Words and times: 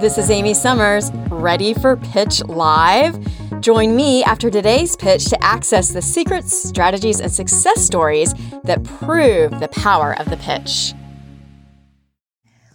This 0.00 0.16
is 0.16 0.30
Amy 0.30 0.54
Summers, 0.54 1.12
ready 1.28 1.74
for 1.74 1.94
Pitch 1.94 2.42
Live? 2.44 3.18
Join 3.60 3.94
me 3.94 4.24
after 4.24 4.50
today's 4.50 4.96
pitch 4.96 5.26
to 5.26 5.44
access 5.44 5.90
the 5.90 6.00
secrets, 6.00 6.56
strategies, 6.66 7.20
and 7.20 7.30
success 7.30 7.84
stories 7.84 8.32
that 8.64 8.82
prove 8.82 9.60
the 9.60 9.68
power 9.68 10.18
of 10.18 10.30
the 10.30 10.38
pitch. 10.38 10.94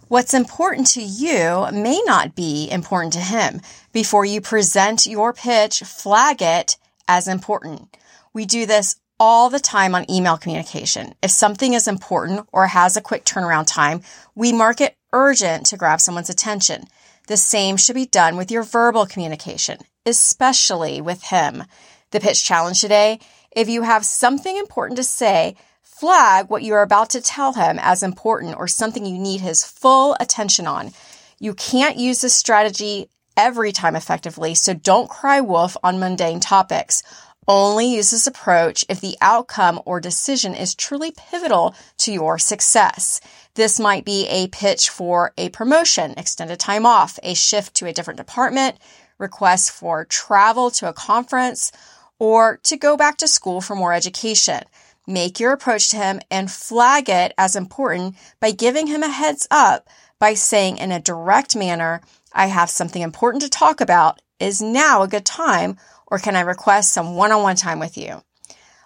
What's 0.06 0.34
important 0.34 0.86
to 0.92 1.02
you 1.02 1.66
may 1.72 2.00
not 2.06 2.36
be 2.36 2.70
important 2.70 3.12
to 3.14 3.18
him. 3.18 3.60
Before 3.92 4.24
you 4.24 4.40
present 4.40 5.04
your 5.04 5.32
pitch, 5.32 5.80
flag 5.80 6.40
it 6.40 6.76
as 7.08 7.26
important. 7.26 7.96
We 8.34 8.46
do 8.46 8.66
this 8.66 9.00
all 9.18 9.50
the 9.50 9.58
time 9.58 9.96
on 9.96 10.08
email 10.08 10.36
communication. 10.36 11.16
If 11.24 11.32
something 11.32 11.72
is 11.72 11.88
important 11.88 12.46
or 12.52 12.68
has 12.68 12.96
a 12.96 13.00
quick 13.00 13.24
turnaround 13.24 13.66
time, 13.66 14.02
we 14.36 14.52
mark 14.52 14.80
it 14.80 14.96
urgent 15.12 15.66
to 15.66 15.76
grab 15.76 16.00
someone's 16.00 16.30
attention. 16.30 16.84
The 17.26 17.36
same 17.36 17.76
should 17.76 17.94
be 17.94 18.06
done 18.06 18.36
with 18.36 18.50
your 18.50 18.62
verbal 18.62 19.06
communication, 19.06 19.78
especially 20.04 21.00
with 21.00 21.24
him. 21.24 21.64
The 22.10 22.20
pitch 22.20 22.44
challenge 22.44 22.80
today 22.80 23.20
if 23.56 23.70
you 23.70 23.82
have 23.82 24.04
something 24.04 24.58
important 24.58 24.98
to 24.98 25.02
say, 25.02 25.56
flag 25.82 26.50
what 26.50 26.62
you 26.62 26.74
are 26.74 26.82
about 26.82 27.08
to 27.10 27.22
tell 27.22 27.54
him 27.54 27.78
as 27.80 28.02
important 28.02 28.54
or 28.58 28.68
something 28.68 29.06
you 29.06 29.18
need 29.18 29.40
his 29.40 29.64
full 29.64 30.14
attention 30.20 30.66
on. 30.66 30.92
You 31.38 31.54
can't 31.54 31.96
use 31.96 32.20
this 32.20 32.34
strategy 32.34 33.08
every 33.34 33.72
time 33.72 33.96
effectively, 33.96 34.54
so 34.54 34.74
don't 34.74 35.08
cry 35.08 35.40
wolf 35.40 35.74
on 35.82 35.98
mundane 35.98 36.38
topics. 36.38 37.02
Only 37.48 37.94
use 37.94 38.10
this 38.10 38.26
approach 38.26 38.84
if 38.88 39.00
the 39.00 39.16
outcome 39.20 39.80
or 39.84 40.00
decision 40.00 40.54
is 40.54 40.74
truly 40.74 41.12
pivotal 41.12 41.76
to 41.98 42.12
your 42.12 42.38
success. 42.38 43.20
This 43.54 43.78
might 43.78 44.04
be 44.04 44.26
a 44.26 44.48
pitch 44.48 44.90
for 44.90 45.32
a 45.38 45.50
promotion, 45.50 46.14
extended 46.16 46.58
time 46.58 46.84
off, 46.84 47.18
a 47.22 47.34
shift 47.34 47.74
to 47.74 47.86
a 47.86 47.92
different 47.92 48.18
department, 48.18 48.78
request 49.18 49.70
for 49.70 50.04
travel 50.04 50.70
to 50.72 50.88
a 50.88 50.92
conference, 50.92 51.70
or 52.18 52.58
to 52.64 52.76
go 52.76 52.96
back 52.96 53.16
to 53.18 53.28
school 53.28 53.60
for 53.60 53.76
more 53.76 53.92
education. 53.92 54.62
Make 55.06 55.38
your 55.38 55.52
approach 55.52 55.90
to 55.90 55.96
him 55.96 56.20
and 56.30 56.50
flag 56.50 57.08
it 57.08 57.32
as 57.38 57.54
important 57.54 58.16
by 58.40 58.50
giving 58.50 58.88
him 58.88 59.04
a 59.04 59.08
heads 59.08 59.46
up 59.52 59.88
by 60.18 60.34
saying 60.34 60.78
in 60.78 60.90
a 60.90 61.00
direct 61.00 61.54
manner, 61.54 62.00
I 62.32 62.46
have 62.46 62.70
something 62.70 63.02
important 63.02 63.42
to 63.42 63.48
talk 63.48 63.80
about. 63.80 64.20
Is 64.38 64.60
now 64.60 65.00
a 65.00 65.08
good 65.08 65.24
time 65.24 65.78
or 66.06 66.18
can 66.18 66.36
I 66.36 66.40
request 66.40 66.92
some 66.92 67.16
one 67.16 67.32
on 67.32 67.42
one 67.42 67.56
time 67.56 67.78
with 67.78 67.96
you? 67.96 68.22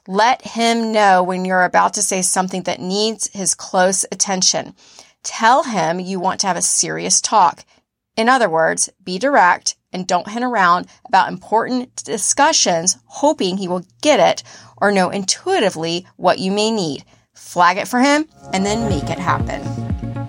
Let 0.09 0.43
him 0.43 0.93
know 0.93 1.23
when 1.23 1.45
you're 1.45 1.65
about 1.65 1.95
to 1.95 2.03
say 2.03 2.23
something 2.23 2.63
that 2.65 2.81
needs 2.81 3.29
his 3.33 3.55
close 3.55 4.05
attention. 4.11 4.75
Tell 5.23 5.63
him 5.63 6.01
you 6.01 6.19
want 6.19 6.41
to 6.41 6.47
have 6.47 6.57
a 6.57 6.63
serious 6.63 7.21
talk. 7.21 7.65
In 8.17 8.29
other 8.29 8.49
words, 8.49 8.91
be 9.05 9.19
direct 9.19 9.77
and 9.93 10.07
don't 10.07 10.29
hint 10.29 10.45
around 10.45 10.87
about 11.07 11.29
important 11.29 11.95
discussions, 12.05 12.97
hoping 13.05 13.57
he 13.57 13.69
will 13.69 13.85
get 14.03 14.21
it 14.21 14.43
or 14.79 14.91
know 14.91 15.11
intuitively 15.11 16.07
what 16.17 16.39
you 16.39 16.51
may 16.51 16.71
need. 16.71 17.05
Flag 17.35 17.77
it 17.77 17.89
for 17.89 18.01
him 18.01 18.27
and 18.53 18.65
then 18.65 18.89
make 18.89 19.11
it 19.11 19.19
happen. 19.19 19.61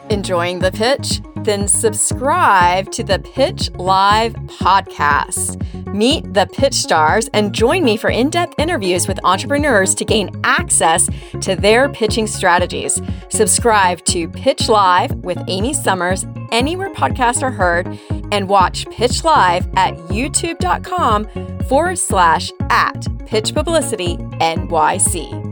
Enjoying 0.10 0.60
the 0.60 0.72
pitch? 0.72 1.22
Then 1.44 1.68
subscribe 1.68 2.92
to 2.92 3.04
the 3.04 3.20
Pitch 3.20 3.72
Live 3.72 4.34
podcast. 4.34 5.58
Meet 5.94 6.34
the 6.34 6.48
pitch 6.54 6.74
stars 6.74 7.30
and 7.34 7.54
join 7.54 7.84
me 7.84 7.98
for 7.98 8.10
in 8.10 8.30
depth 8.30 8.56
interviews 8.58 9.08
with 9.08 9.20
entrepreneurs 9.26 9.94
to 9.96 10.06
gain 10.06 10.32
access 10.44 11.10
to 11.42 11.56
their 11.56 11.90
pitching 11.90 12.28
strategies. 12.28 13.02
Subscribe 13.30 14.04
to 14.06 14.30
Pitch 14.30 14.70
Live 14.70 15.14
with 15.16 15.38
Amy 15.48 15.74
Summers 15.74 16.26
anywhere 16.52 16.94
podcasts 16.94 17.44
are 17.44 17.52
heard 17.52 18.00
and 18.32 18.48
watch 18.48 18.86
Pitch 18.88 19.24
Live 19.26 19.68
at 19.76 19.96
youtube.com 20.08 21.28
forward 21.66 21.98
slash 21.98 22.52
at 22.70 23.08
Pitch 23.26 23.54
Publicity 23.54 24.18
NYC. 24.18 25.51